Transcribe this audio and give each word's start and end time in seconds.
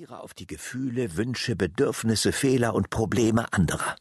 reagiere 0.00 0.20
auf 0.20 0.32
die 0.32 0.46
Gefühle, 0.46 1.18
Wünsche, 1.18 1.56
Bedürfnisse, 1.56 2.32
Fehler 2.32 2.72
und 2.72 2.88
Probleme 2.88 3.52
anderer. 3.52 3.96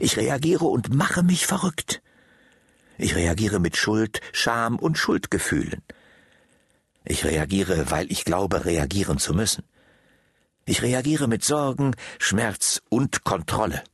Ich 0.00 0.16
reagiere 0.16 0.64
und 0.64 0.94
mache 0.94 1.22
mich 1.22 1.46
verrückt. 1.46 2.00
Ich 2.96 3.14
reagiere 3.14 3.60
mit 3.60 3.76
Schuld, 3.76 4.22
Scham 4.32 4.78
und 4.78 4.96
Schuldgefühlen. 4.96 5.82
Ich 7.04 7.26
reagiere, 7.26 7.90
weil 7.90 8.10
ich 8.10 8.24
glaube, 8.24 8.64
reagieren 8.64 9.18
zu 9.18 9.34
müssen. 9.34 9.64
Ich 10.64 10.80
reagiere 10.80 11.28
mit 11.28 11.44
Sorgen, 11.44 11.94
Schmerz 12.18 12.80
und 12.88 13.24
Kontrolle. 13.24 13.84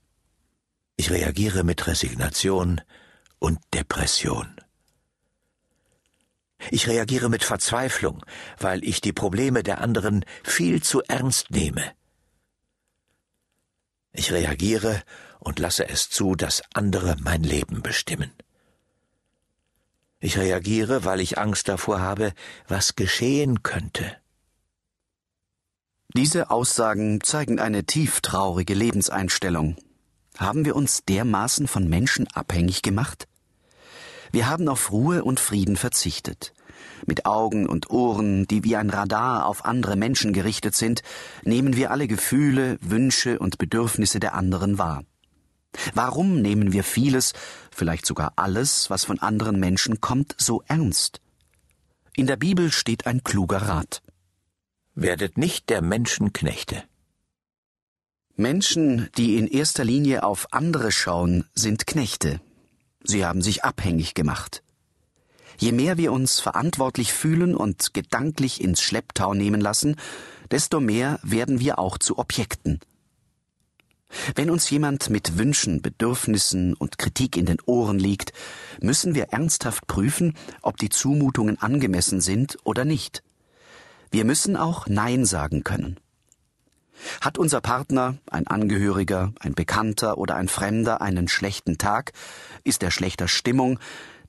Ich 0.96 1.11
reagiere 1.11 1.64
mit 1.64 1.88
Resignation 1.88 2.82
und 3.40 3.58
Depression. 3.74 4.61
Ich 6.70 6.86
reagiere 6.88 7.29
mit 7.29 7.45
Verzweiflung, 7.45 8.24
weil 8.58 8.84
ich 8.84 9.00
die 9.00 9.12
Probleme 9.12 9.62
der 9.62 9.80
anderen 9.80 10.24
viel 10.45 10.82
zu 10.82 11.02
ernst 11.02 11.50
nehme. 11.50 11.93
Ich 14.12 14.32
reagiere 14.32 15.02
und 15.38 15.58
lasse 15.58 15.88
es 15.88 16.11
zu, 16.11 16.35
dass 16.35 16.62
andere 16.75 17.16
mein 17.21 17.43
Leben 17.43 17.82
bestimmen. 17.82 18.32
Ich 20.18 20.36
reagiere, 20.36 21.04
weil 21.04 21.21
ich 21.21 21.38
Angst 21.38 21.68
davor 21.68 22.00
habe, 22.00 22.35
was 22.68 22.94
geschehen 22.94 23.63
könnte. 23.63 24.16
Diese 26.14 26.50
Aussagen 26.50 27.22
zeigen 27.22 27.58
eine 27.58 27.85
tief 27.85 28.21
traurige 28.21 28.74
Lebenseinstellung. 28.74 29.77
Haben 30.36 30.64
wir 30.64 30.77
uns 30.77 31.04
dermaßen 31.04 31.68
von 31.68 31.88
Menschen 31.88 32.27
abhängig 32.28 32.83
gemacht? 32.83 33.28
Wir 34.33 34.48
haben 34.48 34.69
auf 34.69 34.92
Ruhe 34.92 35.25
und 35.25 35.41
Frieden 35.41 35.77
verzichtet. 35.77 36.55
Mit 37.06 37.27
Augen 37.27 37.66
und 37.66 37.91
Ohren, 37.91 38.47
die 38.47 38.64
wie 38.64 38.77
ein 38.77 38.91
Radar 38.91 39.47
auf 39.47 39.64
andere 39.64 39.97
Menschen 39.97 40.33
gerichtet 40.33 40.75
sind, 40.75 41.02
nehmen 41.42 41.77
wir 41.77 41.91
alle 41.91 42.06
Gefühle, 42.06 42.78
Wünsche 42.80 43.38
und 43.38 43.58
Bedürfnisse 43.58 44.20
der 44.20 44.34
anderen 44.34 44.78
wahr. 44.78 45.02
Warum 45.94 46.40
nehmen 46.40 46.72
wir 46.72 46.84
vieles, 46.84 47.32
vielleicht 47.70 48.06
sogar 48.06 48.32
alles, 48.36 48.90
was 48.90 49.05
von 49.05 49.18
anderen 49.18 49.58
Menschen 49.58 50.00
kommt, 50.00 50.34
so 50.38 50.62
ernst? 50.66 51.20
In 52.14 52.27
der 52.27 52.36
Bibel 52.36 52.72
steht 52.72 53.06
ein 53.06 53.22
kluger 53.22 53.62
Rat. 53.62 54.02
Werdet 54.94 55.38
nicht 55.38 55.70
der 55.70 55.80
Menschen 55.80 56.33
Knechte. 56.33 56.83
Menschen, 58.36 59.08
die 59.16 59.36
in 59.36 59.46
erster 59.46 59.84
Linie 59.84 60.24
auf 60.24 60.52
andere 60.52 60.92
schauen, 60.92 61.44
sind 61.55 61.86
Knechte. 61.86 62.40
Sie 63.02 63.24
haben 63.24 63.42
sich 63.42 63.64
abhängig 63.64 64.14
gemacht. 64.14 64.62
Je 65.58 65.72
mehr 65.72 65.98
wir 65.98 66.12
uns 66.12 66.40
verantwortlich 66.40 67.12
fühlen 67.12 67.54
und 67.54 67.92
gedanklich 67.92 68.62
ins 68.62 68.80
Schlepptau 68.80 69.34
nehmen 69.34 69.60
lassen, 69.60 69.96
desto 70.50 70.80
mehr 70.80 71.20
werden 71.22 71.60
wir 71.60 71.78
auch 71.78 71.98
zu 71.98 72.18
Objekten. 72.18 72.80
Wenn 74.34 74.50
uns 74.50 74.68
jemand 74.70 75.08
mit 75.10 75.38
Wünschen, 75.38 75.82
Bedürfnissen 75.82 76.74
und 76.74 76.98
Kritik 76.98 77.36
in 77.36 77.46
den 77.46 77.58
Ohren 77.66 77.98
liegt, 77.98 78.32
müssen 78.80 79.14
wir 79.14 79.28
ernsthaft 79.32 79.86
prüfen, 79.86 80.34
ob 80.62 80.78
die 80.78 80.88
Zumutungen 80.88 81.60
angemessen 81.60 82.20
sind 82.20 82.58
oder 82.64 82.84
nicht. 82.84 83.22
Wir 84.10 84.24
müssen 84.24 84.56
auch 84.56 84.88
Nein 84.88 85.24
sagen 85.24 85.62
können. 85.62 86.00
Hat 87.20 87.38
unser 87.38 87.60
Partner, 87.60 88.18
ein 88.30 88.46
Angehöriger, 88.46 89.32
ein 89.40 89.54
Bekannter 89.54 90.18
oder 90.18 90.36
ein 90.36 90.48
Fremder 90.48 91.00
einen 91.00 91.28
schlechten 91.28 91.78
Tag, 91.78 92.12
ist 92.64 92.82
er 92.82 92.90
schlechter 92.90 93.28
Stimmung, 93.28 93.78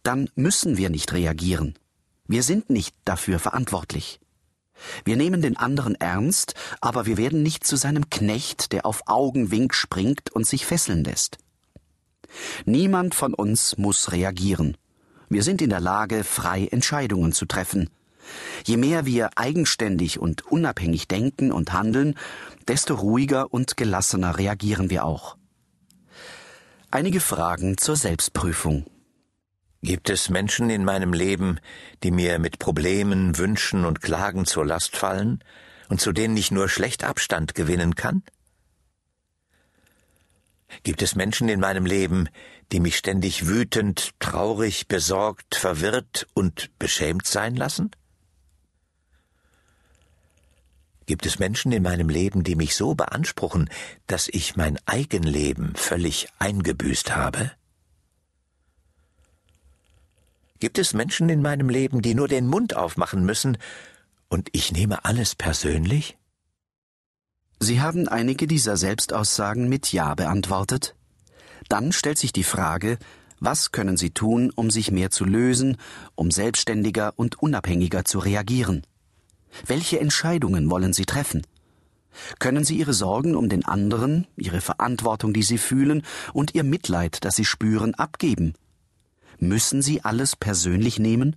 dann 0.03 0.29
müssen 0.35 0.77
wir 0.77 0.89
nicht 0.89 1.13
reagieren. 1.13 1.75
Wir 2.27 2.43
sind 2.43 2.69
nicht 2.69 2.95
dafür 3.05 3.39
verantwortlich. 3.39 4.19
Wir 5.03 5.15
nehmen 5.15 5.41
den 5.41 5.57
anderen 5.57 5.95
ernst, 5.95 6.55
aber 6.79 7.05
wir 7.05 7.17
werden 7.17 7.43
nicht 7.43 7.65
zu 7.65 7.75
seinem 7.75 8.09
Knecht, 8.09 8.71
der 8.71 8.85
auf 8.85 9.03
Augenwink 9.05 9.75
springt 9.75 10.31
und 10.31 10.47
sich 10.47 10.65
fesseln 10.65 11.03
lässt. 11.03 11.37
Niemand 12.65 13.13
von 13.13 13.33
uns 13.33 13.77
muss 13.77 14.11
reagieren. 14.11 14.77
Wir 15.29 15.43
sind 15.43 15.61
in 15.61 15.69
der 15.69 15.79
Lage, 15.79 16.23
frei 16.23 16.67
Entscheidungen 16.67 17.31
zu 17.31 17.45
treffen. 17.45 17.89
Je 18.65 18.77
mehr 18.77 19.05
wir 19.05 19.37
eigenständig 19.37 20.19
und 20.19 20.45
unabhängig 20.45 21.07
denken 21.07 21.51
und 21.51 21.73
handeln, 21.73 22.15
desto 22.67 22.95
ruhiger 22.95 23.53
und 23.53 23.77
gelassener 23.77 24.37
reagieren 24.37 24.89
wir 24.89 25.05
auch. 25.05 25.37
Einige 26.89 27.21
Fragen 27.21 27.77
zur 27.77 27.95
Selbstprüfung. 27.95 28.85
Gibt 29.81 30.09
es 30.09 30.29
Menschen 30.29 30.69
in 30.69 30.85
meinem 30.85 31.13
Leben, 31.13 31.59
die 32.03 32.11
mir 32.11 32.37
mit 32.37 32.59
Problemen, 32.59 33.37
Wünschen 33.37 33.85
und 33.85 34.01
Klagen 34.01 34.45
zur 34.45 34.65
Last 34.65 34.95
fallen 34.95 35.43
und 35.89 35.99
zu 35.99 36.11
denen 36.11 36.37
ich 36.37 36.51
nur 36.51 36.69
schlecht 36.69 37.03
Abstand 37.03 37.55
gewinnen 37.55 37.95
kann? 37.95 38.23
Gibt 40.83 41.01
es 41.01 41.15
Menschen 41.15 41.49
in 41.49 41.59
meinem 41.59 41.85
Leben, 41.85 42.29
die 42.71 42.79
mich 42.79 42.97
ständig 42.97 43.47
wütend, 43.47 44.11
traurig, 44.19 44.87
besorgt, 44.87 45.55
verwirrt 45.55 46.27
und 46.33 46.77
beschämt 46.79 47.25
sein 47.25 47.55
lassen? 47.55 47.91
Gibt 51.05 51.25
es 51.25 51.39
Menschen 51.39 51.71
in 51.71 51.83
meinem 51.83 52.09
Leben, 52.09 52.43
die 52.43 52.55
mich 52.55 52.75
so 52.75 52.95
beanspruchen, 52.95 53.69
dass 54.07 54.27
ich 54.27 54.55
mein 54.55 54.77
Eigenleben 54.85 55.75
völlig 55.75 56.27
eingebüßt 56.39 57.15
habe? 57.15 57.51
Gibt 60.59 60.77
es 60.77 60.93
Menschen 60.93 61.29
in 61.29 61.41
meinem 61.41 61.69
Leben, 61.69 62.01
die 62.03 62.13
nur 62.13 62.27
den 62.27 62.45
Mund 62.47 62.75
aufmachen 62.75 63.25
müssen, 63.25 63.57
und 64.29 64.49
ich 64.53 64.71
nehme 64.71 65.03
alles 65.03 65.35
persönlich? 65.35 66.17
Sie 67.59 67.81
haben 67.81 68.07
einige 68.07 68.47
dieser 68.47 68.77
Selbstaussagen 68.77 69.69
mit 69.69 69.91
Ja 69.91 70.15
beantwortet. 70.15 70.95
Dann 71.67 71.91
stellt 71.91 72.17
sich 72.17 72.31
die 72.31 72.43
Frage, 72.43 72.97
was 73.39 73.71
können 73.71 73.97
Sie 73.97 74.11
tun, 74.11 74.51
um 74.55 74.69
sich 74.69 74.91
mehr 74.91 75.09
zu 75.09 75.25
lösen, 75.25 75.77
um 76.15 76.29
selbstständiger 76.29 77.13
und 77.17 77.41
unabhängiger 77.41 78.05
zu 78.05 78.19
reagieren? 78.19 78.85
Welche 79.65 79.99
Entscheidungen 79.99 80.69
wollen 80.69 80.93
Sie 80.93 81.05
treffen? 81.05 81.45
Können 82.39 82.63
Sie 82.63 82.77
Ihre 82.77 82.93
Sorgen 82.93 83.35
um 83.35 83.49
den 83.49 83.65
anderen, 83.65 84.27
Ihre 84.35 84.61
Verantwortung, 84.61 85.33
die 85.33 85.43
Sie 85.43 85.57
fühlen, 85.57 86.03
und 86.33 86.55
Ihr 86.55 86.63
Mitleid, 86.63 87.23
das 87.23 87.35
Sie 87.35 87.45
spüren, 87.45 87.95
abgeben 87.95 88.53
Müssen 89.43 89.81
Sie 89.81 90.03
alles 90.03 90.35
persönlich 90.35 90.99
nehmen? 90.99 91.35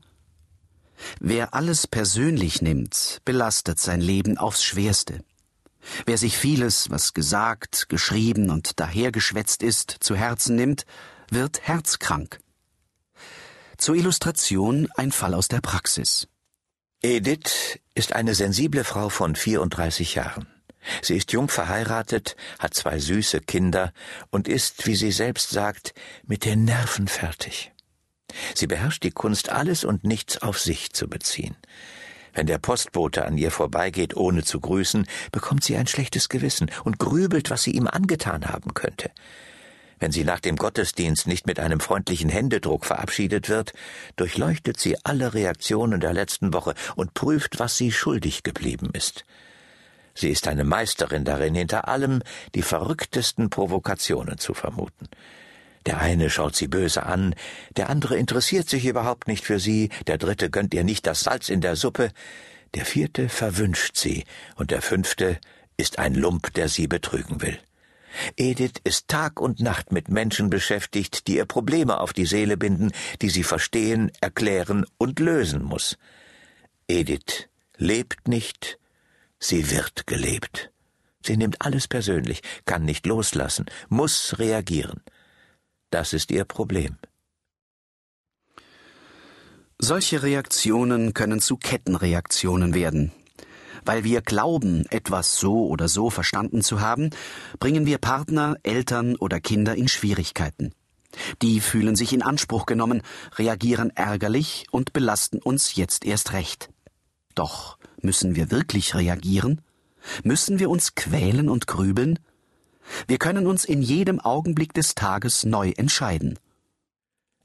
Wer 1.20 1.54
alles 1.54 1.86
persönlich 1.86 2.60
nimmt, 2.60 3.22
belastet 3.24 3.80
sein 3.80 4.02
Leben 4.02 4.36
aufs 4.36 4.62
schwerste. 4.62 5.24
Wer 6.04 6.18
sich 6.18 6.36
vieles, 6.36 6.90
was 6.90 7.14
gesagt, 7.14 7.88
geschrieben 7.88 8.50
und 8.50 8.78
dahergeschwätzt 8.78 9.62
ist, 9.62 9.96
zu 10.00 10.16
Herzen 10.16 10.54
nimmt, 10.54 10.84
wird 11.30 11.62
herzkrank. 11.62 12.40
Zur 13.78 13.94
Illustration 13.94 14.86
ein 14.96 15.10
Fall 15.10 15.32
aus 15.32 15.48
der 15.48 15.62
Praxis. 15.62 16.28
Edith 17.04 17.80
ist 17.94 18.14
eine 18.14 18.34
sensible 18.34 18.82
Frau 18.82 19.10
von 19.10 19.36
34 19.36 20.14
Jahren. 20.14 20.46
Sie 21.02 21.14
ist 21.14 21.32
jung 21.32 21.50
verheiratet, 21.50 22.34
hat 22.58 22.72
zwei 22.72 22.98
süße 22.98 23.40
Kinder 23.40 23.92
und 24.30 24.48
ist, 24.48 24.86
wie 24.86 24.96
sie 24.96 25.12
selbst 25.12 25.50
sagt, 25.50 25.92
mit 26.26 26.46
den 26.46 26.64
Nerven 26.64 27.06
fertig. 27.06 27.72
Sie 28.54 28.66
beherrscht 28.66 29.02
die 29.02 29.10
Kunst, 29.10 29.50
alles 29.50 29.84
und 29.84 30.04
nichts 30.04 30.40
auf 30.40 30.58
sich 30.58 30.94
zu 30.94 31.06
beziehen. 31.06 31.56
Wenn 32.32 32.46
der 32.46 32.56
Postbote 32.56 33.26
an 33.26 33.36
ihr 33.36 33.50
vorbeigeht, 33.50 34.16
ohne 34.16 34.42
zu 34.42 34.58
grüßen, 34.58 35.06
bekommt 35.30 35.62
sie 35.62 35.76
ein 35.76 35.86
schlechtes 35.86 36.30
Gewissen 36.30 36.70
und 36.84 36.98
grübelt, 36.98 37.50
was 37.50 37.64
sie 37.64 37.72
ihm 37.72 37.86
angetan 37.86 38.46
haben 38.46 38.72
könnte. 38.72 39.10
Wenn 39.98 40.12
sie 40.12 40.24
nach 40.24 40.40
dem 40.40 40.56
Gottesdienst 40.56 41.26
nicht 41.26 41.46
mit 41.46 41.58
einem 41.60 41.80
freundlichen 41.80 42.28
Händedruck 42.28 42.84
verabschiedet 42.84 43.48
wird, 43.48 43.72
durchleuchtet 44.16 44.78
sie 44.78 44.96
alle 45.04 45.34
Reaktionen 45.34 46.00
der 46.00 46.12
letzten 46.12 46.52
Woche 46.52 46.74
und 46.96 47.14
prüft, 47.14 47.58
was 47.58 47.76
sie 47.76 47.92
schuldig 47.92 48.42
geblieben 48.42 48.90
ist. 48.92 49.24
Sie 50.14 50.30
ist 50.30 50.46
eine 50.46 50.64
Meisterin 50.64 51.24
darin, 51.24 51.54
hinter 51.54 51.88
allem 51.88 52.22
die 52.54 52.62
verrücktesten 52.62 53.50
Provokationen 53.50 54.38
zu 54.38 54.54
vermuten. 54.54 55.08
Der 55.86 56.00
eine 56.00 56.30
schaut 56.30 56.56
sie 56.56 56.68
böse 56.68 57.04
an, 57.04 57.34
der 57.76 57.90
andere 57.90 58.16
interessiert 58.16 58.68
sich 58.68 58.86
überhaupt 58.86 59.28
nicht 59.28 59.44
für 59.44 59.58
sie, 59.58 59.90
der 60.06 60.16
dritte 60.18 60.50
gönnt 60.50 60.72
ihr 60.72 60.84
nicht 60.84 61.06
das 61.06 61.20
Salz 61.20 61.48
in 61.48 61.60
der 61.60 61.76
Suppe, 61.76 62.10
der 62.74 62.86
vierte 62.86 63.28
verwünscht 63.28 63.96
sie, 63.96 64.24
und 64.56 64.70
der 64.70 64.82
fünfte 64.82 65.38
ist 65.76 65.98
ein 65.98 66.14
Lump, 66.14 66.54
der 66.54 66.68
sie 66.68 66.86
betrügen 66.86 67.42
will. 67.42 67.58
Edith 68.36 68.80
ist 68.84 69.08
Tag 69.08 69.40
und 69.40 69.60
Nacht 69.60 69.92
mit 69.92 70.08
Menschen 70.08 70.50
beschäftigt, 70.50 71.26
die 71.26 71.36
ihr 71.36 71.46
Probleme 71.46 72.00
auf 72.00 72.12
die 72.12 72.26
Seele 72.26 72.56
binden, 72.56 72.92
die 73.22 73.30
sie 73.30 73.44
verstehen, 73.44 74.10
erklären 74.20 74.84
und 74.98 75.20
lösen 75.20 75.62
muss. 75.62 75.96
Edith 76.88 77.48
lebt 77.76 78.28
nicht, 78.28 78.78
sie 79.38 79.70
wird 79.70 80.06
gelebt. 80.06 80.70
Sie 81.24 81.36
nimmt 81.36 81.62
alles 81.62 81.88
persönlich, 81.88 82.42
kann 82.66 82.84
nicht 82.84 83.06
loslassen, 83.06 83.66
muss 83.88 84.38
reagieren. 84.38 85.02
Das 85.90 86.12
ist 86.12 86.30
ihr 86.30 86.44
Problem. 86.44 86.98
Solche 89.78 90.22
Reaktionen 90.22 91.14
können 91.14 91.40
zu 91.40 91.56
Kettenreaktionen 91.56 92.74
werden. 92.74 93.12
Weil 93.84 94.04
wir 94.04 94.22
glauben, 94.22 94.86
etwas 94.90 95.36
so 95.36 95.66
oder 95.66 95.88
so 95.88 96.10
verstanden 96.10 96.62
zu 96.62 96.80
haben, 96.80 97.10
bringen 97.58 97.86
wir 97.86 97.98
Partner, 97.98 98.56
Eltern 98.62 99.16
oder 99.16 99.40
Kinder 99.40 99.74
in 99.74 99.88
Schwierigkeiten. 99.88 100.72
Die 101.42 101.60
fühlen 101.60 101.96
sich 101.96 102.12
in 102.12 102.22
Anspruch 102.22 102.66
genommen, 102.66 103.02
reagieren 103.36 103.90
ärgerlich 103.90 104.66
und 104.70 104.92
belasten 104.92 105.38
uns 105.38 105.76
jetzt 105.76 106.04
erst 106.04 106.32
recht. 106.32 106.70
Doch 107.34 107.78
müssen 108.00 108.36
wir 108.36 108.50
wirklich 108.50 108.94
reagieren? 108.94 109.60
Müssen 110.22 110.58
wir 110.58 110.70
uns 110.70 110.94
quälen 110.94 111.48
und 111.48 111.66
grübeln? 111.66 112.18
Wir 113.06 113.18
können 113.18 113.46
uns 113.46 113.64
in 113.64 113.82
jedem 113.82 114.20
Augenblick 114.20 114.74
des 114.74 114.94
Tages 114.94 115.44
neu 115.44 115.72
entscheiden. 115.76 116.38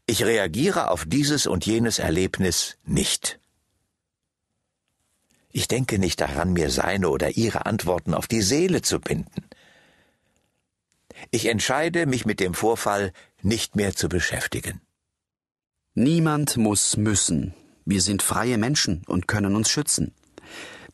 Ich 0.06 0.24
reagiere 0.26 0.90
auf 0.90 1.06
dieses 1.06 1.48
und 1.48 1.66
jenes 1.66 2.00
Erlebnis 2.00 2.78
nicht. 2.84 3.40
Ich 5.52 5.68
denke 5.68 5.98
nicht 5.98 6.22
daran, 6.22 6.54
mir 6.54 6.70
seine 6.70 7.10
oder 7.10 7.36
ihre 7.36 7.66
Antworten 7.66 8.14
auf 8.14 8.28
die 8.28 8.42
Seele 8.42 8.82
zu 8.82 9.00
binden. 9.00 9.50
Ich 11.32 11.48
entscheide, 11.48 12.06
mich 12.06 12.26
mit 12.26 12.40
dem 12.40 12.54
Vorfall 12.54 13.12
nicht 13.42 13.76
mehr 13.76 13.96
zu 13.96 14.10
beschäftigen. 14.10 14.82
Niemand 15.96 16.56
muss 16.58 16.98
müssen. 16.98 17.54
Wir 17.86 18.02
sind 18.02 18.22
freie 18.22 18.58
Menschen 18.58 19.04
und 19.08 19.28
können 19.28 19.56
uns 19.56 19.70
schützen. 19.70 20.14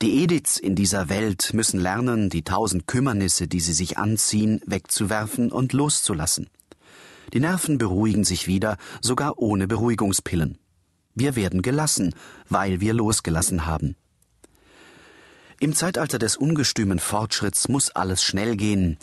Die 0.01 0.23
Ediths 0.23 0.57
in 0.57 0.75
dieser 0.75 1.09
Welt 1.09 1.53
müssen 1.53 1.79
lernen, 1.79 2.29
die 2.29 2.43
tausend 2.43 2.87
Kümmernisse, 2.87 3.47
die 3.47 3.59
sie 3.59 3.73
sich 3.73 3.97
anziehen, 3.97 4.61
wegzuwerfen 4.65 5.51
und 5.51 5.73
loszulassen. 5.73 6.49
Die 7.33 7.39
Nerven 7.39 7.77
beruhigen 7.77 8.23
sich 8.23 8.47
wieder, 8.47 8.77
sogar 9.01 9.37
ohne 9.37 9.67
Beruhigungspillen. 9.67 10.57
Wir 11.13 11.35
werden 11.35 11.61
gelassen, 11.61 12.13
weil 12.49 12.81
wir 12.81 12.93
losgelassen 12.93 13.65
haben. 13.65 13.95
Im 15.65 15.73
Zeitalter 15.73 16.19
des 16.19 16.37
ungestümen 16.37 16.99
Fortschritts 16.99 17.69
muss 17.69 17.89
alles 17.89 18.21
schnell 18.21 18.55
gehen. 18.55 18.99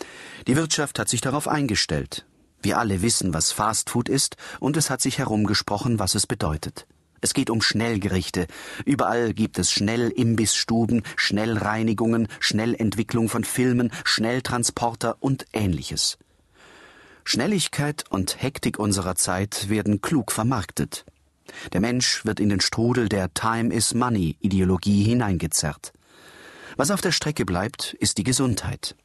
Die 0.47 0.55
Wirtschaft 0.55 0.97
hat 0.97 1.09
sich 1.09 1.19
darauf 1.19 1.49
eingestellt. 1.49 2.25
Wir 2.61 2.77
alle 2.77 3.01
wissen, 3.01 3.33
was 3.33 3.51
Fastfood 3.51 4.07
ist, 4.07 4.37
und 4.61 4.77
es 4.77 4.89
hat 4.89 5.01
sich 5.01 5.17
herumgesprochen, 5.17 5.99
was 5.99 6.15
es 6.15 6.25
bedeutet. 6.25 6.87
Es 7.19 7.33
geht 7.33 7.49
um 7.49 7.61
Schnellgerichte. 7.61 8.47
Überall 8.85 9.33
gibt 9.33 9.59
es 9.59 9.73
Schnellimbissstuben, 9.73 11.03
Schnellreinigungen, 11.17 12.29
Schnellentwicklung 12.39 13.27
von 13.27 13.43
Filmen, 13.43 13.91
Schnelltransporter 14.05 15.17
und 15.19 15.45
ähnliches. 15.51 16.17
Schnelligkeit 17.25 18.05
und 18.09 18.41
Hektik 18.41 18.79
unserer 18.79 19.15
Zeit 19.15 19.67
werden 19.67 19.99
klug 19.99 20.31
vermarktet. 20.31 21.03
Der 21.73 21.81
Mensch 21.81 22.23
wird 22.23 22.39
in 22.39 22.47
den 22.47 22.61
Strudel 22.61 23.09
der 23.09 23.33
Time 23.33 23.73
is 23.73 23.93
Money 23.93 24.37
Ideologie 24.39 25.03
hineingezerrt. 25.03 25.91
Was 26.77 26.91
auf 26.91 27.01
der 27.01 27.11
Strecke 27.11 27.45
bleibt, 27.45 27.93
ist 27.99 28.17
die 28.17 28.23
Gesundheit. 28.23 28.95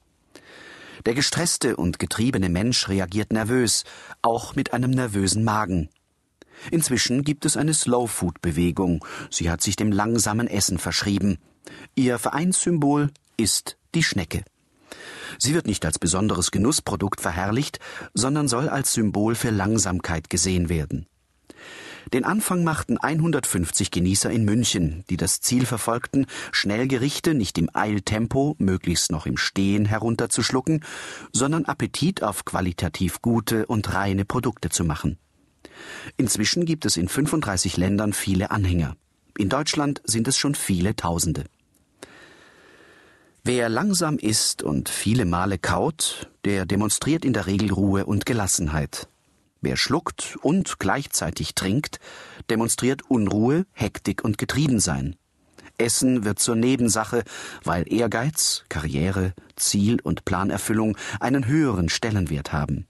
Der 1.06 1.14
gestresste 1.14 1.76
und 1.76 1.98
getriebene 1.98 2.48
Mensch 2.48 2.88
reagiert 2.88 3.32
nervös, 3.32 3.84
auch 4.22 4.56
mit 4.56 4.72
einem 4.72 4.90
nervösen 4.90 5.44
Magen. 5.44 5.88
Inzwischen 6.70 7.22
gibt 7.22 7.44
es 7.44 7.56
eine 7.56 7.74
Slow-Food-Bewegung. 7.74 9.04
Sie 9.30 9.50
hat 9.50 9.62
sich 9.62 9.76
dem 9.76 9.92
langsamen 9.92 10.48
Essen 10.48 10.78
verschrieben. 10.78 11.38
Ihr 11.94 12.18
Vereinssymbol 12.18 13.10
ist 13.36 13.76
die 13.94 14.02
Schnecke. 14.02 14.44
Sie 15.38 15.54
wird 15.54 15.66
nicht 15.66 15.84
als 15.84 15.98
besonderes 15.98 16.50
Genussprodukt 16.50 17.20
verherrlicht, 17.20 17.78
sondern 18.14 18.48
soll 18.48 18.68
als 18.68 18.92
Symbol 18.94 19.34
für 19.34 19.50
Langsamkeit 19.50 20.30
gesehen 20.30 20.68
werden. 20.68 21.06
Den 22.12 22.24
Anfang 22.24 22.64
machten 22.64 22.98
150 22.98 23.90
Genießer 23.90 24.30
in 24.30 24.44
München, 24.44 25.04
die 25.10 25.16
das 25.16 25.40
Ziel 25.40 25.66
verfolgten, 25.66 26.26
Schnellgerichte 26.52 27.34
nicht 27.34 27.58
im 27.58 27.68
Eiltempo, 27.72 28.56
möglichst 28.58 29.10
noch 29.12 29.26
im 29.26 29.36
Stehen 29.36 29.84
herunterzuschlucken, 29.84 30.84
sondern 31.32 31.64
Appetit 31.66 32.22
auf 32.22 32.44
qualitativ 32.44 33.20
gute 33.20 33.66
und 33.66 33.92
reine 33.94 34.24
Produkte 34.24 34.70
zu 34.70 34.84
machen. 34.84 35.18
Inzwischen 36.16 36.64
gibt 36.64 36.86
es 36.86 36.96
in 36.96 37.08
35 37.08 37.76
Ländern 37.76 38.12
viele 38.12 38.50
Anhänger. 38.50 38.96
In 39.36 39.48
Deutschland 39.48 40.02
sind 40.04 40.26
es 40.26 40.36
schon 40.36 40.54
viele 40.54 40.96
Tausende. 40.96 41.44
Wer 43.44 43.68
langsam 43.68 44.18
isst 44.18 44.62
und 44.62 44.88
viele 44.88 45.24
Male 45.24 45.58
kaut, 45.58 46.28
der 46.44 46.66
demonstriert 46.66 47.24
in 47.24 47.32
der 47.32 47.46
Regel 47.46 47.72
Ruhe 47.72 48.04
und 48.04 48.26
Gelassenheit. 48.26 49.08
Wer 49.60 49.76
schluckt 49.76 50.38
und 50.42 50.78
gleichzeitig 50.78 51.54
trinkt, 51.54 51.98
demonstriert 52.48 53.02
Unruhe, 53.10 53.66
Hektik 53.72 54.24
und 54.24 54.38
Getriebensein. 54.38 55.16
Essen 55.78 56.24
wird 56.24 56.38
zur 56.38 56.56
Nebensache, 56.56 57.24
weil 57.64 57.92
Ehrgeiz, 57.92 58.64
Karriere, 58.68 59.34
Ziel 59.56 60.00
und 60.02 60.24
Planerfüllung 60.24 60.96
einen 61.20 61.46
höheren 61.46 61.88
Stellenwert 61.88 62.52
haben. 62.52 62.86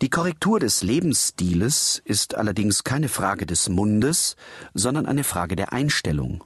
Die 0.00 0.10
Korrektur 0.10 0.58
des 0.58 0.82
Lebensstiles 0.82 2.02
ist 2.04 2.34
allerdings 2.34 2.82
keine 2.82 3.08
Frage 3.08 3.46
des 3.46 3.68
Mundes, 3.68 4.36
sondern 4.74 5.06
eine 5.06 5.24
Frage 5.24 5.54
der 5.54 5.72
Einstellung. 5.72 6.42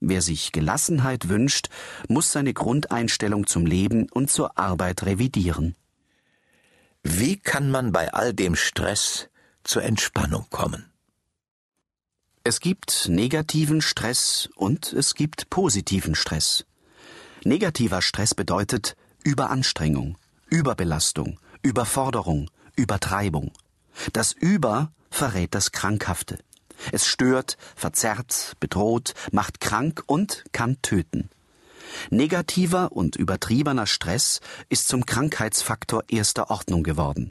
Wer 0.00 0.22
sich 0.22 0.52
Gelassenheit 0.52 1.28
wünscht, 1.28 1.70
muss 2.08 2.32
seine 2.32 2.52
Grundeinstellung 2.52 3.46
zum 3.46 3.66
Leben 3.66 4.08
und 4.12 4.30
zur 4.30 4.58
Arbeit 4.58 5.06
revidieren. 5.06 5.74
Wie 7.02 7.36
kann 7.36 7.70
man 7.70 7.92
bei 7.92 8.12
all 8.12 8.34
dem 8.34 8.56
Stress 8.56 9.28
zur 9.62 9.82
Entspannung 9.82 10.46
kommen? 10.50 10.90
Es 12.44 12.60
gibt 12.60 13.08
negativen 13.08 13.80
Stress 13.82 14.48
und 14.56 14.92
es 14.92 15.14
gibt 15.14 15.50
positiven 15.50 16.14
Stress. 16.14 16.64
Negativer 17.44 18.02
Stress 18.02 18.34
bedeutet 18.34 18.96
Überanstrengung, 19.22 20.18
Überbelastung, 20.48 21.38
Überforderung, 21.62 22.50
Übertreibung. 22.76 23.52
Das 24.12 24.32
Über 24.32 24.92
verrät 25.10 25.54
das 25.54 25.72
Krankhafte. 25.72 26.38
Es 26.92 27.06
stört, 27.06 27.58
verzerrt, 27.76 28.54
bedroht, 28.60 29.14
macht 29.32 29.60
krank 29.60 30.02
und 30.06 30.44
kann 30.52 30.80
töten. 30.82 31.30
Negativer 32.10 32.92
und 32.92 33.16
übertriebener 33.16 33.86
Stress 33.86 34.40
ist 34.68 34.88
zum 34.88 35.06
Krankheitsfaktor 35.06 36.04
erster 36.08 36.50
Ordnung 36.50 36.82
geworden. 36.82 37.30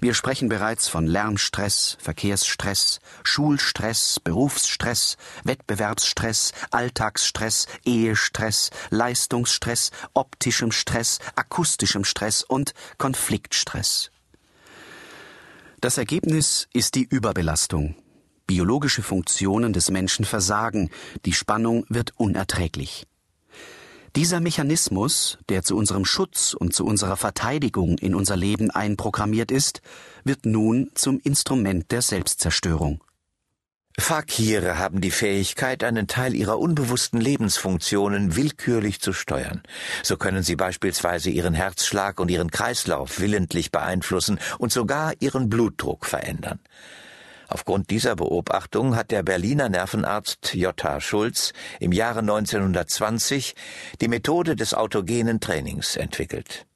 Wir 0.00 0.14
sprechen 0.14 0.48
bereits 0.48 0.88
von 0.88 1.06
Lärmstress, 1.06 1.96
Verkehrsstress, 2.00 3.00
Schulstress, 3.22 4.20
Berufsstress, 4.20 5.16
Wettbewerbsstress, 5.44 6.52
Alltagsstress, 6.70 7.66
Ehestress, 7.84 8.70
Leistungsstress, 8.90 9.90
optischem 10.14 10.72
Stress, 10.72 11.18
akustischem 11.36 12.04
Stress 12.04 12.42
und 12.42 12.74
Konfliktstress. 12.98 14.10
Das 15.80 15.96
Ergebnis 15.96 16.66
ist 16.72 16.96
die 16.96 17.04
Überbelastung. 17.04 17.94
Biologische 18.48 19.02
Funktionen 19.02 19.72
des 19.72 19.90
Menschen 19.90 20.24
versagen, 20.24 20.90
die 21.24 21.34
Spannung 21.34 21.84
wird 21.88 22.14
unerträglich. 22.16 23.06
Dieser 24.16 24.40
Mechanismus, 24.40 25.38
der 25.48 25.62
zu 25.62 25.76
unserem 25.76 26.04
Schutz 26.04 26.54
und 26.54 26.74
zu 26.74 26.84
unserer 26.84 27.16
Verteidigung 27.16 27.98
in 27.98 28.14
unser 28.14 28.36
Leben 28.36 28.70
einprogrammiert 28.70 29.50
ist, 29.50 29.82
wird 30.24 30.46
nun 30.46 30.90
zum 30.94 31.20
Instrument 31.20 31.90
der 31.90 32.02
Selbstzerstörung. 32.02 33.02
Fakire 33.98 34.78
haben 34.78 35.00
die 35.00 35.10
Fähigkeit, 35.10 35.82
einen 35.82 36.06
Teil 36.06 36.34
ihrer 36.34 36.58
unbewussten 36.58 37.20
Lebensfunktionen 37.20 38.36
willkürlich 38.36 39.00
zu 39.00 39.12
steuern. 39.12 39.62
So 40.04 40.16
können 40.16 40.44
sie 40.44 40.54
beispielsweise 40.54 41.30
ihren 41.30 41.52
Herzschlag 41.52 42.20
und 42.20 42.30
ihren 42.30 42.50
Kreislauf 42.50 43.18
willentlich 43.18 43.72
beeinflussen 43.72 44.38
und 44.58 44.72
sogar 44.72 45.14
ihren 45.18 45.50
Blutdruck 45.50 46.06
verändern. 46.06 46.60
Aufgrund 47.48 47.90
dieser 47.90 48.14
Beobachtung 48.14 48.94
hat 48.94 49.10
der 49.10 49.22
Berliner 49.22 49.70
Nervenarzt 49.70 50.54
J.H. 50.54 51.00
Schulz 51.00 51.54
im 51.80 51.92
Jahre 51.92 52.20
1920 52.20 53.54
die 54.02 54.08
Methode 54.08 54.54
des 54.54 54.74
autogenen 54.74 55.40
Trainings 55.40 55.96
entwickelt. 55.96 56.66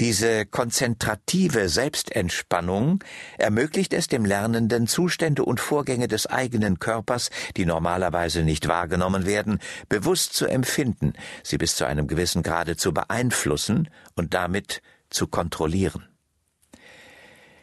Diese 0.00 0.44
konzentrative 0.44 1.68
Selbstentspannung 1.68 3.04
ermöglicht 3.38 3.92
es 3.92 4.08
dem 4.08 4.24
Lernenden, 4.24 4.88
Zustände 4.88 5.44
und 5.44 5.60
Vorgänge 5.60 6.08
des 6.08 6.26
eigenen 6.26 6.80
Körpers, 6.80 7.30
die 7.56 7.64
normalerweise 7.64 8.42
nicht 8.42 8.66
wahrgenommen 8.66 9.24
werden, 9.24 9.60
bewusst 9.88 10.34
zu 10.34 10.46
empfinden, 10.46 11.12
sie 11.44 11.58
bis 11.58 11.76
zu 11.76 11.84
einem 11.84 12.08
gewissen 12.08 12.42
Grade 12.42 12.76
zu 12.76 12.92
beeinflussen 12.92 13.88
und 14.16 14.34
damit 14.34 14.82
zu 15.10 15.28
kontrollieren. 15.28 16.08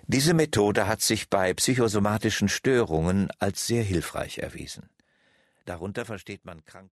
Diese 0.08 0.34
Methode 0.34 0.88
hat 0.88 1.02
sich 1.02 1.30
bei 1.30 1.54
psychosomatischen 1.54 2.50
Störungen 2.50 3.30
als 3.40 3.68
sehr 3.68 3.84
hilfreich 3.84 4.40
erwiesen. 4.40 4.90
Darunter 5.66 6.06
versteht 6.06 6.44
man 6.44 6.66
krank 6.66 6.90